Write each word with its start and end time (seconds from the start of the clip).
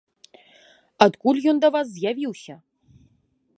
Адкуль 1.07 1.43
ён 1.53 1.57
да 1.65 1.69
вас 1.77 1.87
з'явіўся? 1.97 2.53